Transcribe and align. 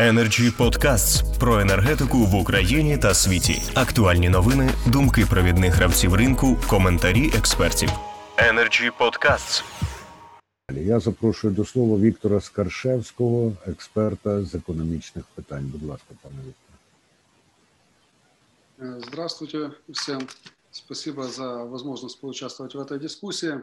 Energy 0.00 0.56
Podcasts 0.58 1.38
про 1.38 1.60
енергетику 1.60 2.18
в 2.18 2.34
Україні 2.34 2.98
та 2.98 3.14
світі. 3.14 3.62
Актуальні 3.74 4.28
новини, 4.28 4.70
думки 4.86 5.26
провідних 5.30 5.74
гравців 5.74 6.14
ринку, 6.14 6.56
коментарі 6.68 7.32
експертів. 7.38 7.90
Energy 8.36 8.90
Podcasts. 9.00 9.64
Я 10.72 11.00
запрошую 11.00 11.54
до 11.54 11.64
слова 11.64 11.98
Віктора 11.98 12.40
Скаршевського, 12.40 13.52
експерта 13.66 14.44
з 14.44 14.54
економічних 14.54 15.24
питань. 15.34 15.64
Будь 15.66 15.82
ласка, 15.82 16.14
пане 16.22 16.36
Вікторе. 16.48 16.76
Здравствуйте 19.06 19.70
всем. 19.88 20.28
Спасибо 20.70 21.24
за 21.24 21.64
возможность 21.64 22.20
поучаствовать 22.20 22.74
в 22.74 22.80
этой 22.80 22.98
дискуссии. 22.98 23.54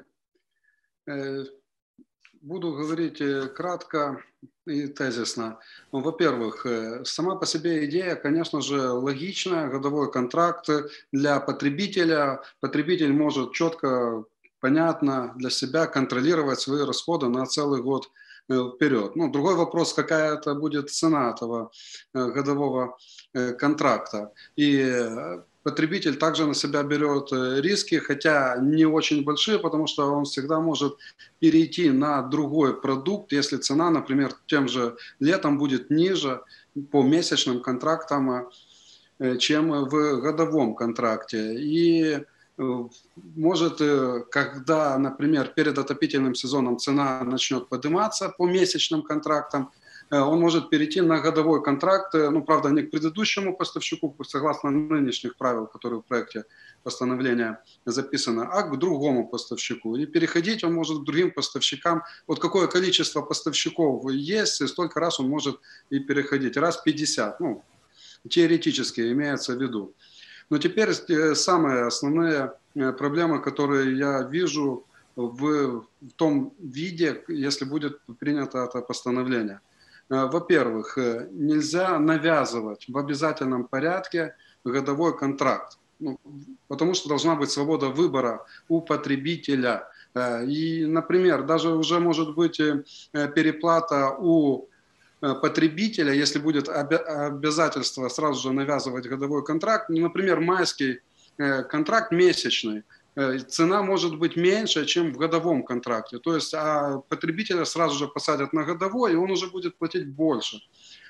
Э, 2.38 2.40
буду 2.42 2.74
говорить 2.74 3.22
э, 3.22 3.48
кратко 3.48 4.24
и 4.66 4.88
тезисно. 4.88 5.60
Ну, 5.92 6.02
во-первых, 6.02 6.66
э, 6.66 7.06
сама 7.06 7.36
по 7.36 7.46
себе 7.46 7.86
идея, 7.86 8.16
конечно 8.16 8.62
же, 8.62 8.90
логичная. 8.92 9.70
Годовой 9.70 10.12
контракт 10.12 10.70
для 11.12 11.40
потребителя. 11.40 12.42
Потребитель 12.60 13.14
может 13.14 13.54
четко, 13.54 14.24
понятно 14.60 15.34
для 15.38 15.50
себя 15.50 15.88
контролировать 15.88 16.60
свои 16.60 16.84
расходы 16.84 17.28
на 17.28 17.46
целый 17.46 17.82
год 17.82 18.10
вперед. 18.50 19.16
Ну, 19.16 19.30
другой 19.30 19.56
вопрос, 19.56 19.94
какая 19.94 20.36
это 20.36 20.56
будет 20.56 20.90
цена 20.90 21.32
этого 21.32 21.70
годового 22.14 22.98
контракта. 23.60 24.32
И 24.56 25.04
потребитель 25.68 26.16
также 26.16 26.46
на 26.46 26.54
себя 26.54 26.82
берет 26.84 27.34
э, 27.34 27.60
риски, 27.62 27.96
хотя 27.96 28.56
не 28.62 28.86
очень 28.86 29.26
большие, 29.26 29.60
потому 29.60 29.86
что 29.88 30.14
он 30.14 30.24
всегда 30.24 30.62
может 30.62 30.96
перейти 31.40 31.92
на 31.92 32.22
другой 32.22 32.80
продукт, 32.82 33.34
если 33.34 33.58
цена, 33.58 33.90
например, 33.90 34.32
тем 34.46 34.70
же 34.70 34.96
летом 35.20 35.58
будет 35.58 35.90
ниже 35.90 36.40
по 36.92 37.04
месячным 37.04 37.62
контрактам, 37.62 38.50
э, 39.20 39.38
чем 39.38 39.90
в 39.90 40.22
годовом 40.22 40.74
контракте. 40.74 41.56
И 41.60 42.04
э, 42.14 42.88
может, 43.36 43.82
когда, 44.32 44.98
например, 44.98 45.52
перед 45.56 45.78
отопительным 45.78 46.34
сезоном 46.34 46.78
цена 46.78 47.24
начнет 47.26 47.68
подниматься 47.68 48.30
по 48.30 48.48
месячным 48.48 49.02
контрактам, 49.02 49.70
он 50.10 50.40
может 50.40 50.70
перейти 50.70 51.02
на 51.02 51.20
годовой 51.20 51.62
контракт, 51.62 52.16
э, 52.16 52.30
ну, 52.30 52.42
правда, 52.42 52.70
не 52.70 52.84
к 52.84 52.92
предыдущему 52.92 53.58
поставщику, 53.58 54.16
согласно 54.24 54.70
нынешних 54.70 55.36
правил, 55.36 55.68
которые 55.68 56.00
в 56.00 56.06
проекте 56.06 56.46
постановления 56.84 57.62
записано, 57.86 58.48
а 58.50 58.64
к 58.64 58.80
другому 58.80 59.28
поставщику. 59.28 59.98
И 59.98 60.06
переходить 60.06 60.64
он 60.64 60.74
может 60.74 61.00
к 61.00 61.04
другим 61.04 61.32
поставщикам. 61.32 62.04
Вот 62.26 62.40
какое 62.40 62.68
количество 62.68 63.22
поставщиков 63.22 64.10
есть, 64.10 64.66
столько 64.68 65.00
раз 65.00 65.20
он 65.20 65.30
может 65.30 65.60
и 65.90 66.00
переходить. 66.00 66.56
Раз 66.56 66.78
50, 66.78 67.40
ну, 67.42 67.64
теоретически 68.30 69.12
имеется 69.12 69.58
в 69.58 69.62
виду. 69.62 69.94
Но 70.50 70.58
теперь 70.58 70.90
э, 70.90 71.36
самые 71.36 71.86
основные 71.86 72.54
проблемы, 72.98 73.42
которые 73.42 73.98
я 73.98 74.22
вижу 74.22 74.86
в, 75.18 75.82
в 76.02 76.12
том 76.16 76.54
виде, 76.60 77.24
если 77.28 77.66
будет 77.66 78.00
принято 78.20 78.60
это 78.60 78.82
постановление. 78.82 79.60
Э, 80.10 80.26
во-первых, 80.26 80.98
э, 80.98 81.28
нельзя 81.32 82.00
навязывать 82.00 82.86
в 82.88 82.98
обязательном 82.98 83.66
порядке 83.66 84.36
годовой 84.64 85.18
контракт, 85.18 85.78
ну, 86.00 86.20
потому 86.68 86.94
что 86.94 87.10
должна 87.10 87.36
быть 87.36 87.52
свобода 87.52 87.88
выбора 87.88 88.46
у 88.70 88.82
потребителя. 88.82 89.90
Э, 90.14 90.46
и, 90.46 90.86
например, 90.86 91.44
даже 91.44 91.70
уже 91.70 92.00
может 92.00 92.36
быть 92.36 92.58
переплата 93.12 94.16
у 94.18 94.70
потребителя, 95.20 96.14
если 96.14 96.40
будет 96.40 96.70
обязательство 96.70 98.08
сразу 98.08 98.40
же 98.40 98.54
навязывать 98.54 99.08
годовой 99.08 99.44
контракт, 99.44 99.90
ну, 99.90 100.02
например, 100.02 100.40
майский 100.40 101.00
контракт 101.70 102.12
месячный– 102.12 102.84
цена 103.48 103.82
может 103.82 104.18
быть 104.18 104.36
меньше, 104.36 104.86
чем 104.86 105.12
в 105.12 105.18
годовом 105.18 105.64
контракте. 105.64 106.20
То 106.20 106.36
есть 106.36 106.54
а 106.54 107.00
потребителя 107.10 107.66
сразу 107.66 107.98
же 107.98 108.08
посадят 108.08 108.54
на 108.54 108.64
годовой, 108.64 109.14
и 109.14 109.16
он 109.16 109.32
уже 109.32 109.48
будет 109.48 109.78
платить 109.78 110.08
больше, 110.08 110.62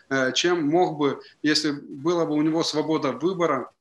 э, 0.09 0.31
чем 0.33 0.67
мог 0.67 0.97
бы, 0.97 1.19
если 1.43 1.71
была 1.71 2.25
бы 2.25 2.33
у 2.33 2.41
него 2.41 2.63
свобода 2.63 3.11
выбора 3.11 3.71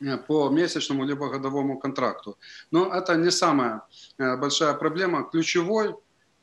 э, 0.00 0.16
по 0.16 0.48
месячному 0.48 1.04
либо 1.04 1.28
годовому 1.28 1.78
контракту. 1.78 2.38
Но 2.70 2.94
это 2.94 3.16
не 3.16 3.30
самая 3.30 3.82
большая 4.18 4.74
проблема. 4.74 5.28
Ключевой 5.30 5.94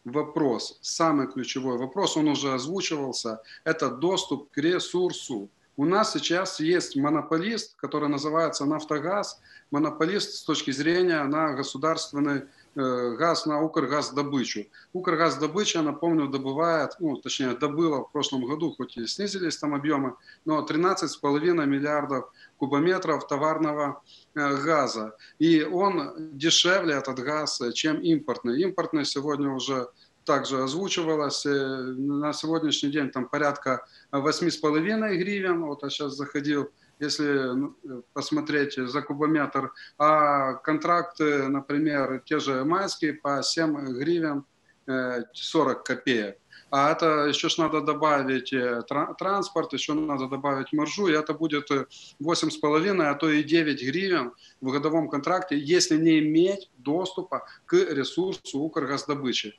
вопрос, 0.05 0.77
самый 0.81 1.27
ключевой 1.27 1.77
вопрос, 1.77 2.17
он 2.17 2.27
уже 2.27 2.53
озвучивался, 2.53 3.41
это 3.63 3.89
доступ 3.89 4.51
к 4.51 4.57
ресурсу. 4.57 5.49
У 5.77 5.85
нас 5.85 6.13
сейчас 6.13 6.59
есть 6.61 6.95
монополист, 6.95 7.75
который 7.75 8.07
называется 8.07 8.65
«Нафтогаз», 8.65 9.41
монополист 9.71 10.35
с 10.35 10.43
точки 10.43 10.71
зрения 10.71 11.21
на 11.23 11.53
государственный 11.53 12.43
э, 12.75 13.15
газ, 13.17 13.45
на 13.45 13.61
Укргаздобычу. 13.61 14.67
Укргаздобыча, 14.93 15.81
напомню, 15.81 16.27
добывает, 16.27 16.95
ну, 16.99 17.17
точнее, 17.17 17.55
добыла 17.55 18.05
в 18.05 18.11
прошлом 18.13 18.45
году, 18.45 18.73
хоть 18.77 18.95
и 18.95 19.05
снизились 19.05 19.57
там 19.57 19.73
объемы, 19.75 20.15
но 20.45 20.65
13,5 20.65 21.65
миллиардов 21.65 22.31
кубометров 22.57 23.27
товарного 23.27 24.01
э, 24.33 24.55
газа. 24.63 25.17
И 25.39 25.63
он 25.63 26.37
дешевле, 26.37 26.93
этот 26.93 27.19
газ, 27.19 27.61
чем 27.73 27.99
импортный. 27.99 28.61
Импортный 28.61 29.03
сегодня 29.03 29.49
уже 29.49 29.89
также 30.25 30.61
озвучивалось. 30.61 31.45
Э, 31.45 31.51
на 31.97 32.33
сегодняшний 32.33 32.91
день 32.91 33.09
там 33.09 33.29
порядка 33.29 33.85
8,5 34.11 35.15
гривен. 35.17 35.65
Вот 35.65 35.83
я 35.83 35.89
сейчас 35.89 36.13
заходил 36.13 36.71
если 36.99 37.53
ну, 37.53 37.75
посмотреть 38.13 38.75
за 38.75 39.01
кубометр, 39.01 39.73
а 39.97 40.53
контракты, 40.53 41.47
например, 41.47 42.21
те 42.25 42.39
же 42.39 42.63
майские 42.63 43.13
по 43.13 43.43
7 43.43 43.99
гривен 43.99 44.45
40 44.85 45.77
э, 45.77 45.83
копеек. 45.83 46.37
А 46.71 46.91
это 46.91 47.25
еще 47.27 47.47
ж 47.49 47.57
надо 47.57 47.81
добавить 47.81 48.51
э, 48.51 48.81
транспорт, 49.17 49.73
еще 49.73 49.93
надо 49.93 50.27
добавить 50.27 50.73
маржу, 50.73 51.07
и 51.07 51.13
это 51.13 51.33
будет 51.33 51.69
8,5, 51.71 53.01
а 53.03 53.13
то 53.15 53.29
и 53.29 53.43
9 53.43 53.83
гривен 53.83 54.33
в 54.61 54.71
годовом 54.71 55.09
контракте, 55.09 55.57
если 55.57 55.97
не 55.97 56.19
иметь 56.19 56.69
доступа 56.77 57.45
к 57.65 57.73
ресурсу 57.73 58.59
Укргаздобычи. 58.59 59.53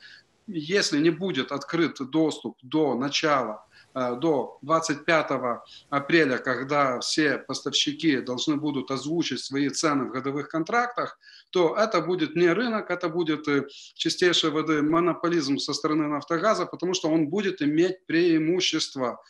Если 0.47 0.99
не 0.99 1.11
будет 1.11 1.53
открыт 1.53 1.97
доступ 2.11 2.57
до 2.62 2.95
начала 2.95 3.67
Э, 3.97 4.15
до 4.15 4.59
25 4.61 5.62
апреля, 5.89 6.37
когда 6.37 7.01
все 7.01 7.39
поставщики 7.39 8.21
должны 8.21 8.57
будут 8.57 8.91
озвучить 8.91 9.41
свои 9.41 9.71
цены 9.71 10.05
в 10.05 10.11
годовых 10.11 10.49
контрактах, 10.49 11.19
то 11.51 11.75
это 11.75 12.03
будет 12.03 12.37
не 12.37 12.49
рынок, 12.49 12.91
это 12.91 13.09
будет 13.09 13.49
э, 13.49 13.67
чистейшей 13.95 14.51
воды 14.51 14.83
монополизм 14.83 15.57
со 15.57 15.73
стороны 15.73 16.09
«Нафтогаза», 16.09 16.67
потому 16.67 16.93
что 16.93 17.09
он 17.09 17.28
будет 17.28 17.63
иметь 17.63 18.05
преимущество 18.05 19.23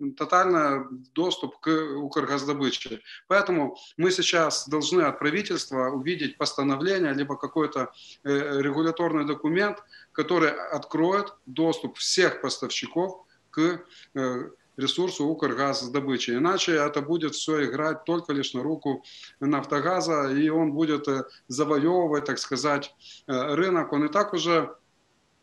э, 0.00 0.10
тотальный 0.16 0.84
доступ 1.14 1.58
к 1.60 1.68
Укргаздобыче. 1.68 3.00
Поэтому 3.26 3.76
мы 3.96 4.10
сейчас 4.10 4.68
должны 4.68 5.02
от 5.02 5.18
правительства 5.18 5.90
увидеть 5.90 6.36
постановление, 6.38 7.14
либо 7.14 7.36
какой-то 7.36 7.92
регуляторный 8.24 9.26
документ, 9.26 9.82
который 10.12 10.50
откроет 10.50 11.34
доступ 11.46 11.98
всех 11.98 12.40
поставщиков 12.40 13.24
к 13.50 13.80
э, 14.14 14.50
ресурсу 14.76 15.26
Укргаздобычи. 15.26 16.32
Иначе 16.32 16.72
это 16.72 17.02
будет 17.02 17.34
все 17.34 17.64
играть 17.64 18.04
только 18.04 18.32
лишь 18.32 18.54
на 18.54 18.62
руку 18.62 19.04
Нафтогаза, 19.40 20.30
и 20.30 20.48
он 20.48 20.72
будет 20.72 21.08
э, 21.08 21.24
завоевывать, 21.48 22.24
так 22.24 22.38
сказать, 22.38 22.94
э, 23.26 23.54
рынок. 23.54 23.92
Он 23.92 24.04
и 24.04 24.08
так 24.08 24.32
уже 24.32 24.74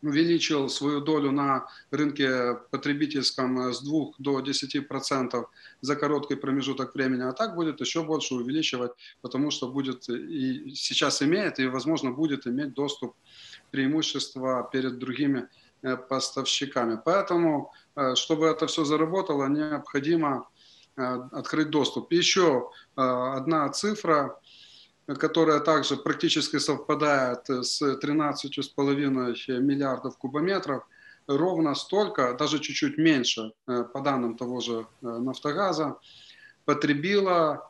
увеличил 0.05 0.69
свою 0.69 1.01
долю 1.01 1.31
на 1.31 1.67
рынке 1.91 2.55
потребительском 2.71 3.73
с 3.73 3.81
2 3.81 4.05
до 4.19 4.39
10% 4.39 5.45
за 5.81 5.95
короткий 5.95 6.35
промежуток 6.35 6.95
времени, 6.95 7.23
а 7.23 7.33
так 7.33 7.55
будет 7.55 7.81
еще 7.81 8.03
больше 8.03 8.35
увеличивать, 8.35 8.91
потому 9.21 9.51
что 9.51 9.67
будет 9.67 10.09
и 10.09 10.73
сейчас 10.75 11.21
имеет, 11.21 11.59
и, 11.59 11.67
возможно, 11.67 12.11
будет 12.11 12.47
иметь 12.47 12.73
доступ 12.73 13.15
преимущества 13.71 14.69
перед 14.71 14.99
другими 14.99 15.47
поставщиками. 16.09 16.99
Поэтому 17.05 17.71
Э, 17.95 18.15
чтобы 18.15 18.47
это 18.47 18.67
все 18.67 18.83
заработало, 18.83 19.47
необходимо 19.47 20.47
э, 20.97 21.01
открыть 21.31 21.69
доступ. 21.69 22.11
Еще 22.11 22.69
э, 22.95 23.01
одна 23.01 23.69
цифра, 23.69 24.39
которая 25.07 25.59
также 25.59 25.97
практически 25.97 26.57
совпадает 26.59 27.47
с 27.49 27.81
13,5 27.81 29.59
миллиардов 29.61 30.17
кубометров, 30.17 30.83
ровно 31.27 31.75
столько, 31.75 32.33
даже 32.33 32.59
чуть-чуть 32.59 32.97
меньше, 32.97 33.53
по 33.65 34.01
данным 34.01 34.35
того 34.37 34.61
же 34.61 34.87
«Нафтогаза», 35.01 35.97
потребила 36.65 37.69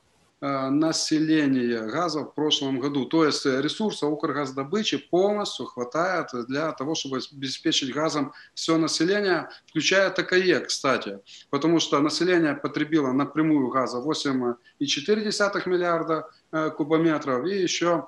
населения 0.69 1.81
газа 1.87 2.19
в 2.21 2.33
прошлом 2.33 2.79
году. 2.79 3.05
То 3.05 3.25
есть 3.25 3.45
ресурса 3.45 4.07
Укргаздобычи 4.07 4.97
полностью 4.97 5.65
хватает 5.65 6.27
для 6.47 6.71
того, 6.73 6.93
чтобы 6.93 7.19
обеспечить 7.31 7.93
газом 7.93 8.33
все 8.53 8.77
население, 8.77 9.49
включая 9.67 10.09
ТКЕ, 10.09 10.59
кстати. 10.59 11.19
Потому 11.49 11.79
что 11.79 11.99
население 11.99 12.53
потребило 12.53 13.11
напрямую 13.11 13.69
газа 13.69 13.99
8,4 13.99 15.69
миллиарда 15.69 16.29
кубометров 16.77 17.45
и 17.45 17.61
еще 17.61 18.07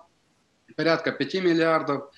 порядка 0.76 1.12
5 1.12 1.34
миллиардов 1.36 2.12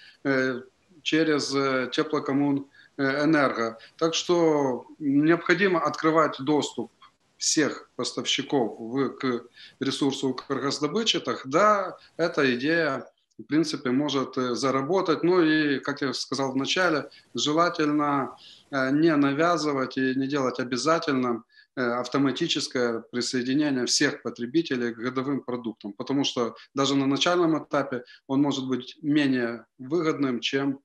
через 1.03 1.49
теплокоммун 1.91 2.67
энерго. 2.97 3.77
Так 3.97 4.13
что 4.13 4.85
необходимо 4.99 5.79
открывать 5.79 6.35
доступ 6.39 6.91
всех 7.39 7.89
поставщиков 7.95 8.77
в, 8.77 9.09
к 9.17 9.47
ресурсу 9.79 10.29
Укргаздобычи, 10.29 11.19
тогда 11.19 11.97
эта 12.17 12.53
идея 12.55 13.11
в 13.39 13.43
принципе, 13.43 13.91
может 13.91 14.35
заработать. 14.35 15.23
Ну 15.23 15.41
и, 15.41 15.79
как 15.79 16.01
я 16.01 16.13
сказал 16.13 16.51
в 16.51 16.57
начале, 16.57 17.09
желательно 17.33 18.35
не 18.69 19.15
навязывать 19.15 19.97
и 19.97 20.13
не 20.13 20.27
делать 20.27 20.59
обязательным 20.59 21.45
автоматическое 21.75 22.99
присоединение 22.99 23.85
всех 23.85 24.21
потребителей 24.23 24.93
к 24.93 24.97
годовым 24.97 25.41
продуктам, 25.41 25.93
потому 25.93 26.25
что 26.25 26.55
даже 26.73 26.95
на 26.95 27.05
начальном 27.05 27.63
этапе 27.63 28.03
он 28.27 28.41
может 28.41 28.67
быть 28.67 28.97
менее 29.01 29.65
выгодным, 29.77 30.41
чем, 30.41 30.81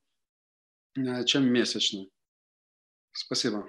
чем 1.27 1.53
месячный. 1.53 2.13
Спасибо. 3.11 3.69